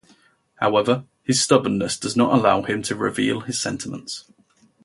However, 0.55 1.05
his 1.21 1.39
stubbornness 1.43 1.95
does 1.95 2.17
not 2.17 2.33
allow 2.33 2.63
him 2.63 2.81
to 2.81 2.95
reveal 2.95 3.41
his 3.41 3.61
sentiments. 3.61 4.25